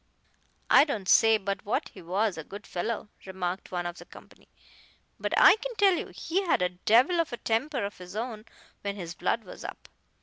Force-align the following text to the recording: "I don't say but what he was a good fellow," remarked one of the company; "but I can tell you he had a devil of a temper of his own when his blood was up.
"I 0.71 0.83
don't 0.83 1.07
say 1.07 1.37
but 1.37 1.63
what 1.63 1.89
he 1.89 2.01
was 2.01 2.35
a 2.35 2.43
good 2.43 2.65
fellow," 2.65 3.09
remarked 3.27 3.71
one 3.71 3.85
of 3.85 3.99
the 3.99 4.05
company; 4.05 4.47
"but 5.19 5.31
I 5.37 5.57
can 5.57 5.75
tell 5.75 5.93
you 5.93 6.07
he 6.07 6.41
had 6.41 6.63
a 6.63 6.69
devil 6.69 7.19
of 7.19 7.31
a 7.31 7.37
temper 7.37 7.85
of 7.85 7.99
his 7.99 8.15
own 8.15 8.45
when 8.81 8.95
his 8.95 9.13
blood 9.13 9.43
was 9.43 9.63
up. 9.63 9.89